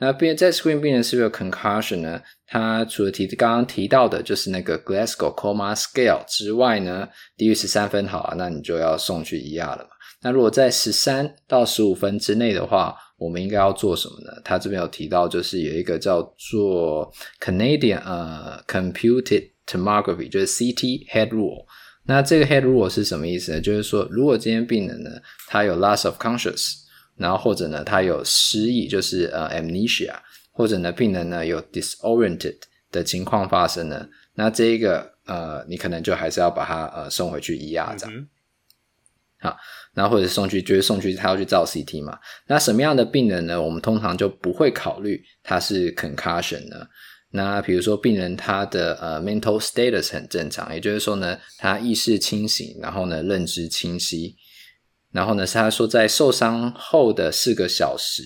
[0.00, 2.20] 那病在 screen 病人是不是有 concussion 呢？
[2.46, 9.90] 他除了提刚刚提到的就是那个 Glasgow Coma Scale 之外呢，低于十三分好啊，那你就要送去 ER 了嘛。
[10.22, 14.32] 那如果在十三到十五分之内的话，我们应该要做什么呢？
[14.42, 21.66] 他这边有提到，就是有一个叫做 Canadian 呃 Computed Tomography，就是 CT Head Rule。
[22.06, 23.60] 那这个 Head Rule 是什么意思呢？
[23.60, 25.10] 就是说，如果今天病人呢，
[25.46, 26.72] 他有 loss of conscious，
[27.20, 30.14] 然后或者呢，他有失忆，就是呃 amnesia，
[30.50, 32.56] 或者呢，病人呢有 disoriented
[32.90, 38.16] 的情况发生呢，那这一个呃，你可能就还是要把他呃送回去医院这样。
[38.16, 38.26] 嗯
[39.94, 42.18] 然后或者送去，就是送去他要去照 CT 嘛。
[42.46, 43.60] 那什么样的病人呢？
[43.60, 46.86] 我们通常就不会考虑他是 concussion 呢。
[47.30, 54.36] 那比如说病人他的呃 mental status 很正常，也就是说呢，他意识清醒，然后呢认知清晰，
[55.12, 58.22] 然后呢是他说在受伤后的四个小时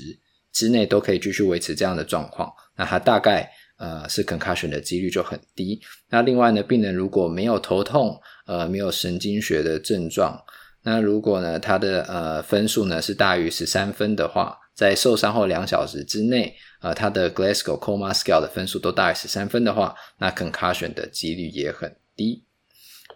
[0.53, 5.81] 之内都可以继续维持这样的状况，那他大概呃是 concussion 的几率就很低。
[6.11, 10.41] 那另外呢，病人如果没有头痛，呃没有神经学的症状。
[10.87, 22.45] 那如果呢，他的呃分数呢是大于十三分的话，在受伤后两小时之内，呃，他的 Glasgow Coma Scale 的分数都大于十三分的话，那 concussion 的几率也很低。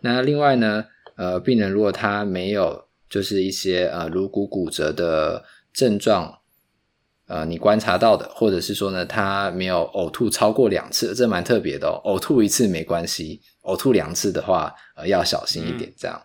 [0.01, 6.41] 那另外呢，呃，病人如果他没有就是一些呃颅骨骨折的症状，
[7.27, 12.01] 呃，你观察到的，或者是说呢，他没有呕吐超过两次，这蛮特别的哦。
[12.05, 16.23] 呕吐一次没关系，呕吐两次的话，呃，要小心一点，这样。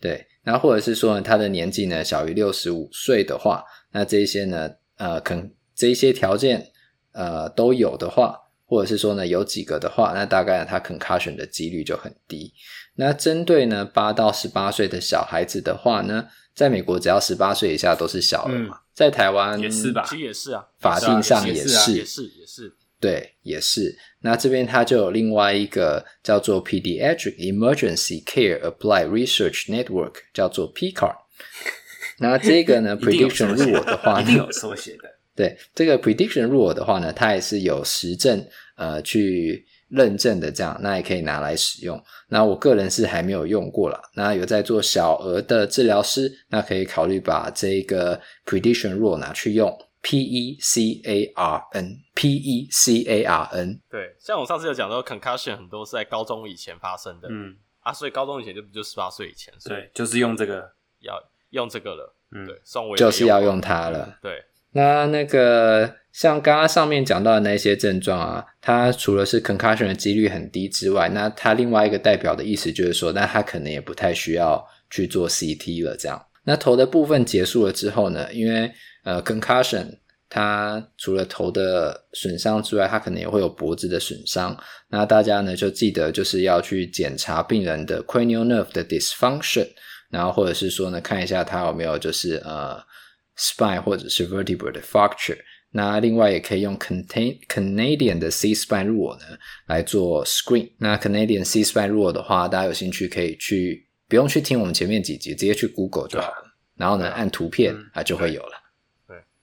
[0.00, 6.70] 对，那或者是说呢，他的年纪呢小于六十五岁的话，那这一些呢，呃，可能这一些条件
[7.12, 12.52] 呃都有的话，或者是说呢有几个的话，那大概呢他 concussion 的几率就很低。
[12.96, 22.76] 那针对呢八到十八岁的小孩子的话呢，在美国只要十八岁以下都是小儿嘛，嗯、在台湾也是吧，其实也是啊，法定上也是也是，也是也是。
[23.00, 23.94] 对，也是。
[24.20, 31.14] 那这边它就有另外一个叫做 Pediatric Emergency Care Applied Research Network，叫做 PCAR。
[32.20, 35.10] 那这个呢， Prediction Rule 的话呢，一定有缩写的。
[35.36, 42.02] 对，这个 Prediction Rule 的话呢，它也是有实证呃去认证的，这样那也可以拿来使用。
[42.28, 44.00] 那我个人是还没有用过啦。
[44.14, 49.76] 那有在做小儿的治疗师，那可以考虑把这个 Prediction Rule 拿去用。
[50.06, 53.80] P E C A R N，P E C A R N。
[53.88, 61.18] 对，像我上次有讲到，concussion 很多是在高中以前发生的，嗯啊，所以高中以前就不就十八岁以前，所以对，就是用这个，要
[61.52, 64.18] 用这个了，嗯，对，送我就是要用它了。
[64.20, 75.96] 对，那那个像刚刚上面讲到的那些症状啊，它除了是 concussion 的几率很低之外，那它另外一个代表的意思就是说，那它可能也不太需要去做 CT 了。
[75.96, 78.70] 这样，那头的部分结束了之后呢，因为
[79.02, 79.98] 呃，concussion，
[80.28, 84.56] 它除了头的损伤之外，它可能也会有脖子的损伤。
[84.90, 89.66] 那大家呢就记得就是要去检查病人的 cranial nerve 的 dysfunction，
[90.10, 92.80] 然后或者是说呢看一下他有没有就是呃
[93.36, 95.38] spine 或者是 vertebral 的 fracture。
[95.74, 99.24] 那另外也可以用 contain Canadian 的 C spine rule 呢
[99.66, 100.70] 来做 screen。
[100.78, 106.54] 那 Canadian C spine rule 的话，大家有兴趣可以去不用去听我们前面几集，直接去 Google 就好了。
[106.76, 108.52] 然后呢按图片啊就会有了。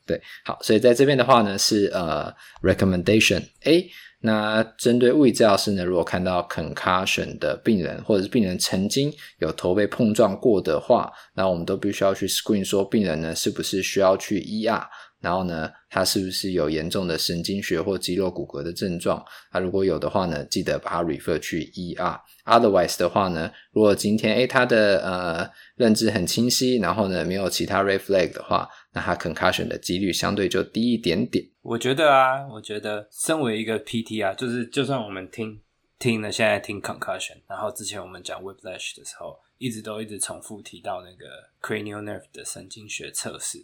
[0.04, 3.89] 对，好，所以在这边的话呢，是呃 recommendation A。
[4.24, 14.84] 那针对物理治疗师呢，如果看到 concussion 的病人，或者是病人曾经有头被碰撞过的话，那我们都必须要去 screen 说病人呢是不是需要去 ER，
[15.22, 19.24] 然后呢他是不是有严重的神经学或肌肉骨骼的症状？
[19.52, 22.20] 他如果有的话呢，记得把他 refer 去 ER。
[22.44, 31.46] Otherwise 的话呢，如果今天诶他的呃认知很清晰，然后呢没有其他 red flag 的话，那他 concussion 的几率相对就低一点点。
[31.62, 35.62] 我觉得啊，我觉得身为一个 PT 啊，就是就算我们听
[36.00, 41.28] 听了现在听 concussion，然后之前我们讲 whiplash 的时候，一直都一直重复提到那个
[41.62, 43.64] cranial nerve 的神经学测试。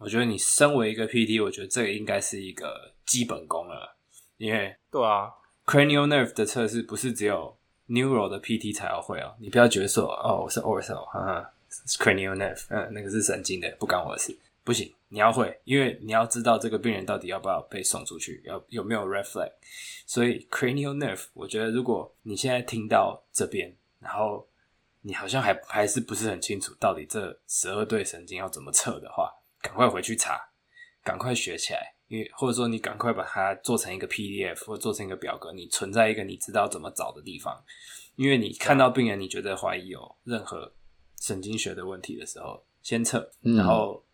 [0.00, 3.94] 我觉得你身为一个 PT，我觉得这个应该是一个基本功了，
[4.38, 5.30] 因为对啊
[5.66, 7.54] ，cranial nerve 的测试不是只有
[7.86, 11.52] neural 的 PT 才要会哦，你不要觉得说哦，我是 ortho，哈哈
[11.98, 14.34] ，cranial nerve，嗯，那个是神经的，不干我的事。
[14.64, 19.50] 不行，你要会，因为你要知道这个病人到底要不要被送出去，要有没有 red flag。
[20.06, 24.46] 所以 cranial nerve，我觉得如果你现在听到这边，然后
[25.02, 30.40] 你好像还还是不是很清楚到底这十二对神经要怎么测的话，赶快回去查，
[31.02, 37.62] 赶快学起来，因为或者说你赶快把它做成一个 PDF 或者做成一个表格，你存在一个你知道怎么找的地方。
[38.16, 40.72] 因为你看到病人，你觉得怀疑有任何
[41.20, 44.04] 神经学的问题的时候，先测，然后。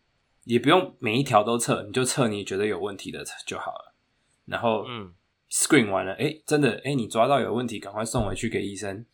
[0.46, 3.96] 也不用每一条都测，你就测你觉得有问题的就好了。
[4.44, 5.12] 然后，嗯
[5.50, 9.04] ，screen 完了，哎、欸，真的，哎、欸，你抓到有问题，赶快送回去给医生，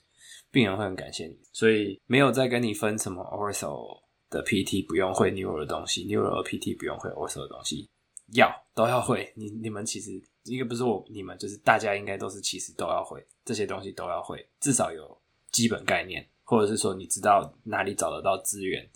[0.50, 1.38] 病人会很感谢你。
[1.50, 7.88] 所以没有再跟你分什么 ortho 的 PT 不用会 neuro 的东西，neuro 的 PT 不用会 ortho 的东西，
[8.32, 9.32] 要都要会。
[9.36, 10.10] 你你们其实
[10.44, 15.16] 一个不是我，你们就是大家应该都是其实都要会这些东西都要会，至少有
[15.50, 18.88] 基本概念，或者是说你知道哪里找得到资源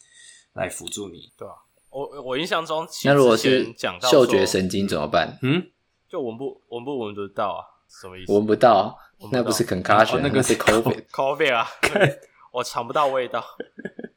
[0.55, 1.55] 来辅助你，对吧？
[1.91, 5.39] 我我印象中，那如果是讲到嗅觉神经怎么办？
[5.43, 5.71] 嗯，
[6.09, 7.61] 就闻不闻不闻得到啊？
[7.89, 8.33] 什么意思？
[8.33, 8.99] 闻不到，
[9.31, 11.67] 那不是 concussion，那个是 COVID，COVID 啊！
[12.53, 13.45] 我尝不到味道。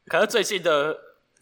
[0.08, 0.97] 可是最近的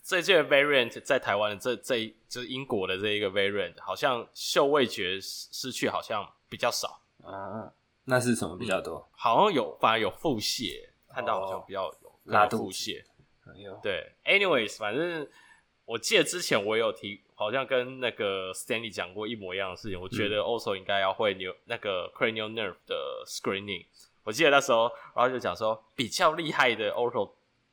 [0.08, 7.74] 最近的 variant 在台湾的这这就是英国的这一个 variant，好像嗅味觉失去好像比较少啊。
[8.06, 9.00] 那是什么比较多？
[9.00, 13.04] 嗯、好像有，反而有腹泻，看到好像比较有拉肚泻。
[13.84, 15.28] 对，anyways，反正。
[15.84, 19.98] 我记得之前我有提，好像跟那个 Stanley 讲过一模一样的事情。
[19.98, 23.86] 我觉得 also 应该要会牛那个 cranial nerve 的 screening。
[24.24, 27.32] 我记得那时候，然后就讲说比较厉害的 ortho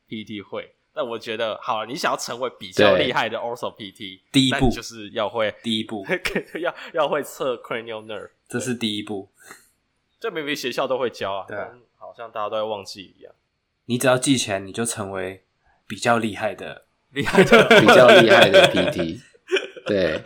[0.09, 0.75] PT 会。
[0.95, 6.07] 但我觉得，好，你想要成为比较厉害的 ortho PT，第一步就是要会第一步
[6.61, 9.31] 要要会测 cranial nerve，这是第一步。
[10.21, 13.35] 这明明学校都会教啊，对啊，好像大家都会忘记一样。
[13.87, 15.43] 你只要记起来，你就成为
[15.87, 16.85] 比较厉害的。
[17.15, 19.21] 厉害的比较厉害的 PT，
[19.87, 20.21] 对，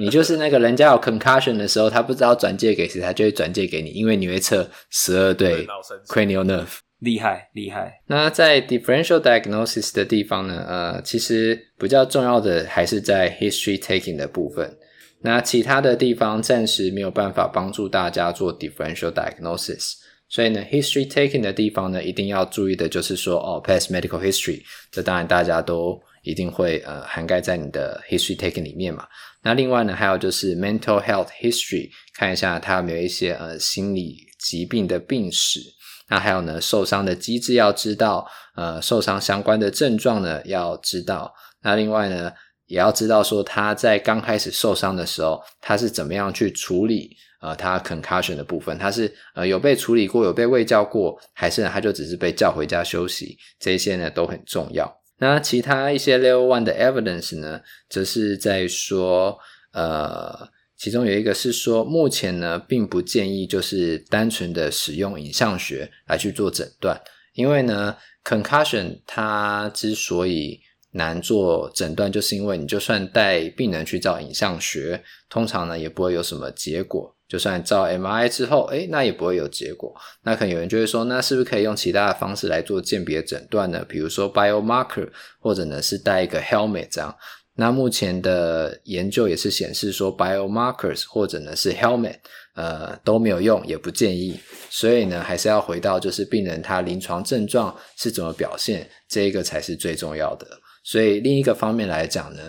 [0.00, 5.64] 你就是那个人家有 concussion 的时候，他不知道转借给谁，他就会转借给你，因为你会测十二对
[6.08, 8.00] cranial nerve，厉害厉害。
[8.06, 14.76] 那在 differential diagnosis 的地方呢，呃，其实比较重要的还是在 history taking 的部分。
[15.20, 19.94] 那其他的地方暂时没有办法帮助大家做 differential diagnosis。
[20.28, 24.60] 所以呢，history taking 的地方呢，一定要注意的就是说，哦，past medical history，
[24.92, 29.06] 这当然大家都一定会呃涵盖在你的 history taking 里面嘛。
[29.42, 35.60] 那另外呢，还有就是 mental health history，看一下他有没有一些呃心理疾病的病史。
[36.08, 41.34] 那还有呢，受伤的机制要知道，呃，受伤相关的症状呢要知道。
[41.62, 42.32] 那另外呢，
[42.66, 47.16] 也要知道说他在刚开始受伤的时候，他是怎么样去处理。
[47.40, 53.38] 呃，他 concussion 的部分，他是呃有被处理过，有被喂教过，还是他就只是被叫回家休息？
[53.60, 54.92] 这些呢都很重要。
[55.18, 59.38] 那其他一些 level one 的 evidence 呢，则是在说，
[59.72, 67.00] 呃，其中有一个是说，目前呢并不建议就是单纯的使用影像学来去做诊断，
[67.34, 70.60] 因为呢 concussion 它之所以
[70.92, 77.14] 难做诊断，就是因为你就算带病人去照影像学，通常呢也不会有什么结果。
[77.28, 79.94] 就算照 M I 之后，诶，那也不会有结果。
[80.22, 83.84] 那可能有人就会说，那是不是可以用其他的方式来做鉴别诊断呢？
[83.86, 87.14] 比如说 biomarker，或者呢是戴一个 helmet 这样。
[87.58, 92.18] 那目前的研究也是显示说，biomarkers 或者呢是 helmet，
[92.54, 94.38] 呃都没有用，也不建议。
[94.70, 100.46] 所以呢，还是要回到就是病人他临床症状是怎么表现，这一个才是最重要的。
[100.84, 102.42] 所以另一个方面来讲呢，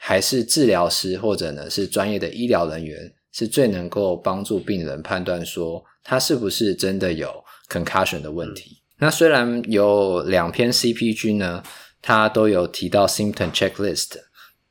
[0.00, 3.14] 还是治疗师或者呢是专业的医疗人员。
[3.30, 7.30] 是最能够帮助病人判断说他是不是真的有
[7.68, 8.82] concussion 的问题。
[8.98, 11.62] 那虽然有两篇 CPG 呢，
[12.02, 14.16] 它都有提到 symptom checklist，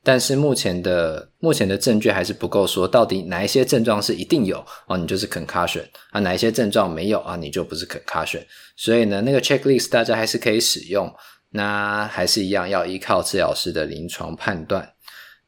[0.07, 8.43] 但是目前的目前的证据还是不够，说到底哪一些症状是一定有哦，你就是 concussion 啊，哪一些症状没有啊，你就不是 concussion。
[8.77, 11.13] 所以呢，那个 checklist 大家还是可以使用，
[11.49, 14.93] 那还是一样要依靠治疗师的临床判断。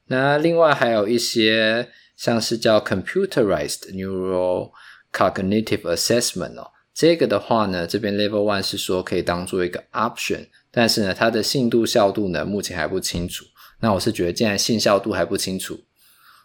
[0.07, 1.89] 那另外还有一些。
[2.19, 4.71] 像是叫 computerized neural
[5.13, 13.45] cognitive assessment 哦，这个的话呢，这边 level one 是说可以当做一个 option，但是呢，它的信度效度呢，目前还不清楚。
[13.80, 15.80] 那我是觉得，既然信效度还不清楚，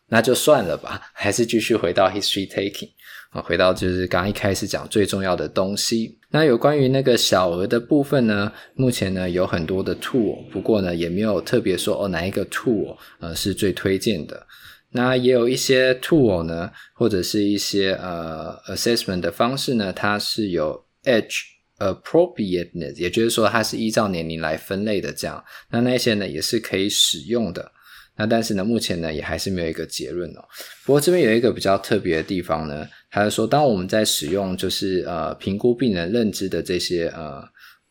[0.09, 2.91] 那就算了吧，还是继续回到 history taking
[3.30, 6.18] 啊，回到就是刚刚一开始讲最重要的东西。
[6.30, 14.47] 那有关于那个小额的部分呢，目前呢有很多的 tool，不过呢也没有特别说哦哪一个 tool 呃是最推荐的。
[14.91, 21.41] 那也有一些 tool 呢，或者是一些呃 assessment 的方式呢，它是有 edge
[21.79, 25.45] appropriateness，也就是说它是依照年龄来分类的这样。
[25.70, 27.72] 那那些呢也是可以使用的。
[28.16, 30.45] 那但是呢，目前呢也还是没有一个结论哦。
[30.85, 37.43] 不过这边有一个比较特别的地方呢，它是说当我们在使用就是呃评估病人认知的这些呃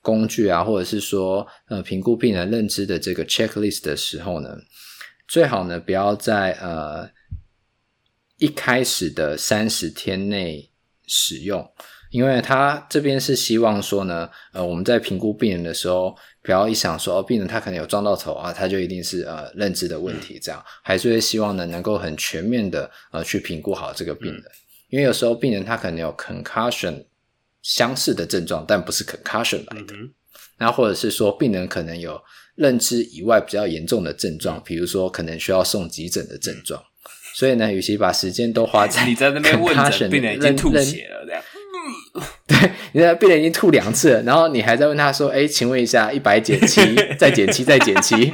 [0.02, 4.58] 工具啊，或者是说呃评估病人认知的这个 checklist 的时候呢。
[5.26, 7.10] 最好呢，不要在呃
[8.38, 10.70] 一开始的三十天内
[11.08, 11.66] 使用，
[12.14, 20.64] 因为他这边是希望说呢，呃，我们在评估病人的时候，不要一想说哦，病人他可能有撞到头啊，他就一定是呃认知的问题，这样。
[20.84, 24.44] 还是会希望呢，能够很全面的呃去评估好这个病人，
[24.90, 27.04] 因为有时候病人他可能有 concussion
[27.64, 29.96] 相似的症状，但不是 concussion 来的，
[30.60, 32.22] 那或者是说病人可能有。
[32.56, 36.80] 认知以外比较严重的症状，比如说可能需要送急诊的症状，
[37.34, 41.42] 所以呢，与其把时间都花在 你在那边问诊，病人已经吐血了，这样，
[42.48, 46.82] 对，你的病人已经吐两次了，然后你还在问他说：“哎，请问一下，一百减七，
[47.18, 48.16] 再减七，再减七。”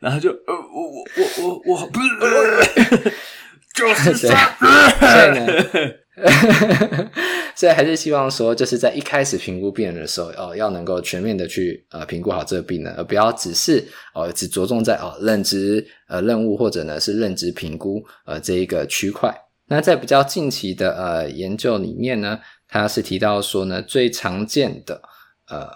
[0.00, 1.04] 然后就呃，我我
[1.42, 3.12] 我我我不是，
[3.74, 5.94] 就是所以呢。
[7.56, 13.82] 所以还是希望说，就是在一开始评估病人的时候，哦，要能够全面的去呃评估好这个病人，而不要只是
[14.12, 19.32] 哦只着重在哦认知呃任务或者呢是认知评估呃这一个区块。
[19.66, 22.38] 那在比较近期的呃研究里面呢，
[22.74, 25.00] 它是提到说呢，最常见的
[25.48, 25.70] 呃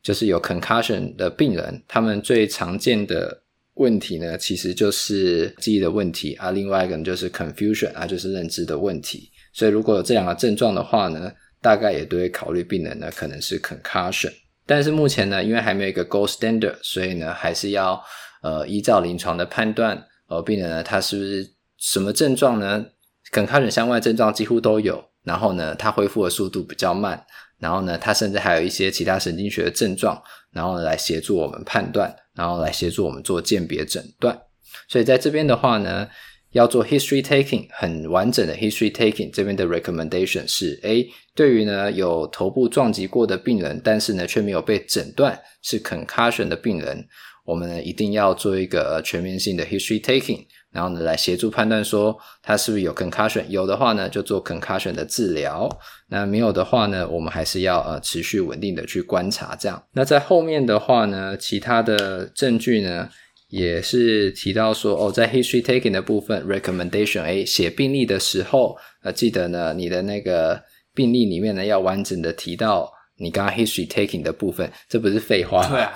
[0.00, 3.42] 就是有 concussion 的病人，他们最常见的
[3.74, 9.28] 问题呢，其实就是记忆的问题啊，另外一个就是 confusion 啊，就是认知的问题。
[9.52, 14.32] 所以如果有这两个症状的话呢，大概也都会考虑病人呢可能是 concussion。
[14.64, 18.00] 但是目前呢，因为还没有一个 gold standard，所以呢还是要
[18.44, 22.86] 呃依照临床的判断，呃病人呢他是不是什么症状呢
[23.32, 27.22] ？concussion 相关的症状几乎都有，然后呢它恢复的速度比较慢，
[27.58, 30.22] 然后呢它甚至还有一些其他神经学的症状，
[30.52, 34.40] 然后来协助我们判断，然后来协助我们做鉴别诊断。
[34.88, 36.08] 所以在这边的话呢。
[36.52, 47.06] 要做 history taking 很完整的 history taking，这边的 recommendation 是：：a，对于呢有头部撞击过的病人，但是呢却没有被诊断是 concussion 的病人，
[47.44, 50.46] 我们呢一定要做一个全面性的 history taking，
[50.76, 55.66] 然后呢来协助判断说他是不是有 concussion，有的话呢就做 concussion 的治疗，
[56.08, 59.82] 那没有的话呢，我们还是要呃持续稳定的去观察这样。
[59.92, 63.08] 那在后面的话呢，其他的证据呢？
[63.48, 70.60] 也是提到说哦，在 history taking 的部分 recommendation，诶，写病历的时候，呃，记得呢，你的那个
[70.92, 75.64] 病历里面呢，要完整的提到你刚刚 history taking 的部分，这不是废话。
[75.68, 75.92] 对啊，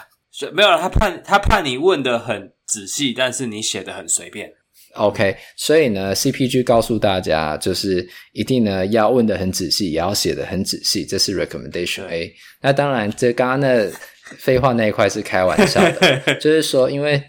[0.52, 4.52] 没有了，他怕他怕你问的很仔细，但是你写的很随便。
[4.94, 12.32] OK，所以呢，CPG 告诉大家，就是一定呢要问的很仔细，也要写的很仔细，这是 recommendation A。
[12.60, 13.90] 那当然，这刚刚那。
[14.38, 17.22] 废话那一块是开玩笑的， 就是说，因为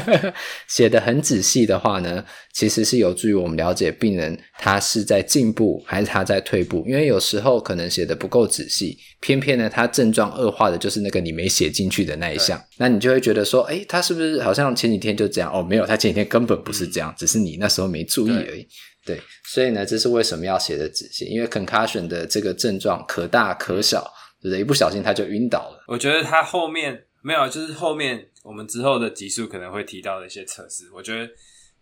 [0.66, 6.84] 写得很仔细的话呢，其实是有助于我们了解病人他是在进步还是他在退步。
[6.86, 15.52] 因为有时候可能写的不够仔细，偏偏呢他症状恶化的就是那个你没写进去的那一项，那你就会觉得说，诶，他是不是好像前几天就这样？
[15.52, 18.66] 哦，没有，他前几天根本不是这样，只是你那时候没注意而已。
[19.04, 21.24] 对，所以呢，这是为什么要写的仔细？
[21.26, 24.10] 因为 concussion 的这个症状可大可小。
[24.40, 24.60] 对不对？
[24.60, 25.84] 一不小心他就晕倒了。
[25.86, 30.90] 我觉得他后面没有，就是后面我们之后的集数可能会提到的一些测试。
[30.92, 31.30] 我觉得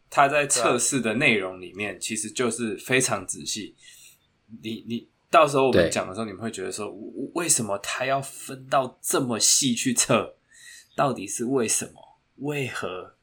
[0.09, 3.77] 他在测试的内容里面其实就是非常仔细。
[4.63, 6.89] 你你到时候我们讲的时候，你们会觉得说，
[7.35, 10.37] 为什么他要分到这么细去测？
[10.97, 11.93] 到底是为什么？
[12.37, 13.15] 为何？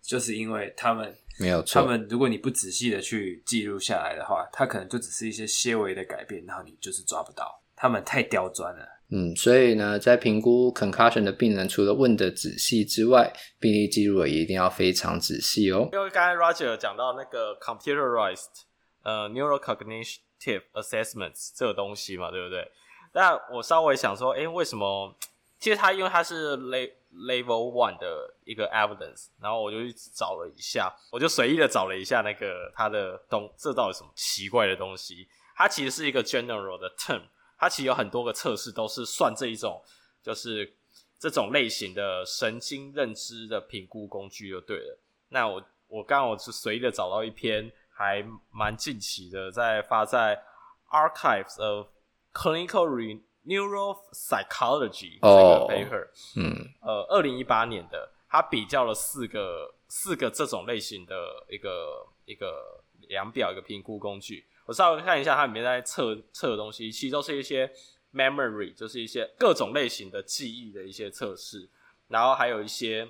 [0.00, 1.82] 就是因为他们没有错。
[1.82, 7.60] 他们如果你不仔细的去记录下来的话，他可能就只是一些些微的改变，然后你就是抓不到。
[7.76, 15.88] 他们太刁钻了，嗯，所以呢，在评估 concussion 的病人，除了问的仔细之外，病历记录也一定要非常仔细哦。
[15.92, 18.62] 因为刚才 Roger 讲到那个 computerized
[19.02, 22.66] 呃 neurocognitive assessments 这个东西嘛，对不对？
[23.12, 25.14] 那我稍微想说，诶，为什么？
[25.58, 35.26] 其实它因为它是 level one 的一个 evidence，然后我就去找了一下，我就随意的找了一下那个它的东，这到底什么奇怪的东西？
[35.56, 37.22] 它其实是一个 general 的 term。
[37.58, 39.82] 它其实有很多个测试都是算这一种，
[40.22, 40.76] 就是
[41.18, 44.98] 这种类型的神经认知的评估工具就对了。
[45.28, 50.42] 那我我刚刚我是随意的找到一篇还蛮近期的，在发在
[50.90, 51.86] Archives of
[52.32, 61.16] Clinical Re Neuropsychology 这个 paper，嗯，呃，二零一八年的，它比较了四个四个这种类型的
[61.48, 64.46] 一个一个量表一个评估工具。
[64.66, 67.72] 我稍微看一下它里面在测测的东西，其实都是一些。
[68.14, 71.68] Memory 就是一些各种类型的记忆的一些测试，
[72.08, 73.06] 然后还有一些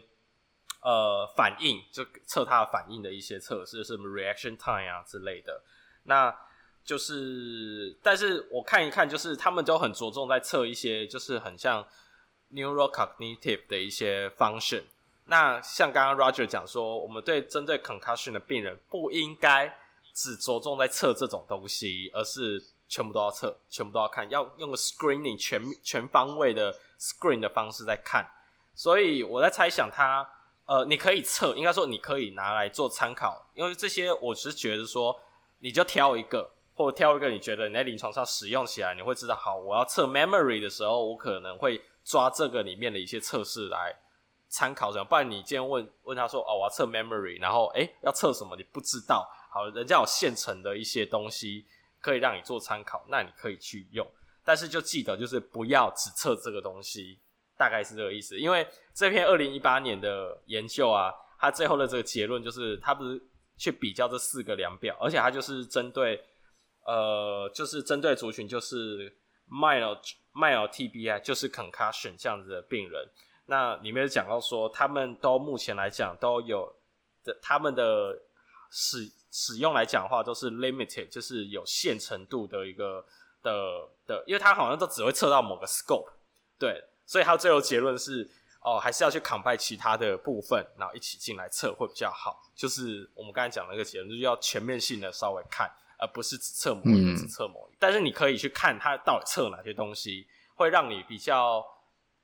[0.83, 5.63] 呃反应，就测它的反应的一些测试，什么 reaction time 啊之类的。
[6.05, 6.37] 那
[6.85, 11.87] 就是，但是我看一看，就是他们都很着重在测一些，就是很像
[12.53, 14.83] neurocognitive 的一些 function。
[15.27, 19.79] 那像刚刚 Roger 讲说，我们对针对 concussion 的病人，不应该
[20.17, 22.73] 只着重在测这种东西，而是。
[22.89, 28.25] 全部都要测，全部都要看，要用个 screening 全全方位的 screen 的方式在看。
[28.77, 30.25] 所以我在猜想它，
[30.67, 35.21] 呃，你可以测，应该说你可以拿来做参考，因为这些我只是觉得说，
[35.59, 43.93] 你就挑一个，或者挑一个你觉得你在临床上使用起来你会知道，好，我要测 memory 的时候，我可能会抓这个里面的一些测试来
[44.49, 45.05] 参考什么。
[45.05, 51.65] 不然你今天问问他说，哦，我要测 memory，然后诶，要测什么你不知道，好，人家有现成的一些东西。
[51.99, 54.07] 可以让你做参考，那你可以去用，
[54.45, 57.19] 但是就记得就是不要只测这个东西，
[57.59, 58.39] 大概是这个意思。
[58.39, 63.21] 因为这篇二零一八年的研究啊，它最后的这个结论就是，它不是
[63.57, 66.23] 去比较这四个量表，而且它就是针对
[66.85, 69.13] 呃，就是针对族群就是
[69.51, 69.99] mild
[70.33, 73.09] mild TBI，就是 concussion 这样子的病人。
[73.47, 76.73] 那里面讲到说，他们都目前来讲都有
[77.25, 78.17] 的他们的
[78.71, 79.11] 使。
[79.39, 83.05] 使用来讲的话，都是 limited，就是有限程度的一个
[83.43, 86.09] 的的，因为它好像都只会测到某个 scope，
[86.59, 88.26] 对，所以它最后结论是，
[88.62, 92.51] 哦，还是要去 combine 其他的部分，然后一起进来测会比较好。
[92.55, 97.76] 就是我们刚才讲那个结论，就是要全面性的稍微看，而不是只测某一个，只测某一个。
[97.78, 101.62] 但是你可以去看它到底测哪些东西，会让你比较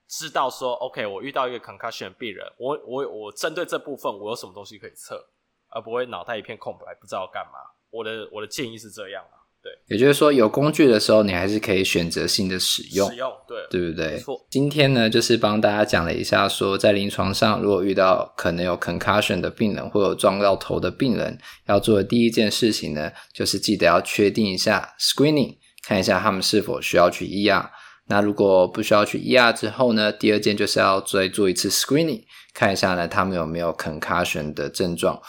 [0.09, 5.29] 知道说，OK，我遇到一个 concussion 病人，我我我针对这部分我有什么东西可以测。
[5.75, 7.59] 而不会脑袋一片空白，不知道干嘛。
[7.91, 9.71] 我的我的建议是这样啊，对。
[9.89, 14.13] 也就是说，有工具的时候，你还是可以选择性的使用，使用，对，对不对？
[14.13, 14.47] 没错。
[14.51, 27.69] 今天呢，就是帮大家讲了一下说，说在临床上，如果遇到可能有 concussion 的病人，或有撞到头的病人，要做的第一件事情呢，就是记得要确定一下 screening，看一下他们是否需要去 ER。
[28.07, 32.23] 那如果不需要去 ER 之后呢，第二件就是要再做一次 screening，
[32.55, 35.21] 看一下呢，他们有没有 concussion 的症状。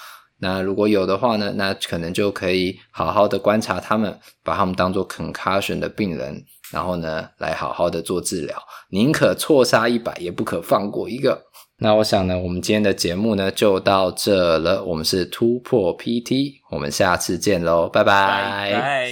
[0.44, 8.56] 那如果有的话呢，那可能就可以好好的观察他们，把他们当做 concussion 的病人，然后呢，来好好的做治疗，
[8.90, 11.42] 宁可错杀一百，也不可放过一个。
[11.78, 14.84] 那我想呢，我们今天的节目呢就到这了。
[14.84, 18.74] 我们是突破 PT，我们下次见喽，拜拜。
[18.74, 19.10] 拜。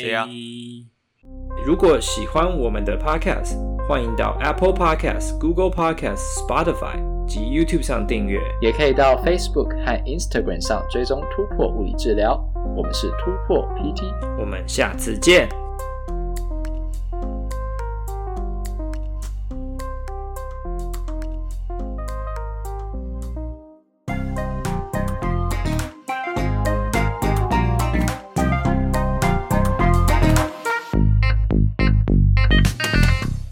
[1.65, 3.55] 如果喜欢我们的 podcast，
[3.87, 7.10] 欢迎到 Apple Podcast、Google Podcast、Spotify。
[7.27, 12.39] 及 YouTube 上订阅，也可以到 Facebook 和 Instagram 上追踪突破物理治疗。
[12.75, 14.03] 我们是突破 PT，
[14.39, 15.47] 我们下次见。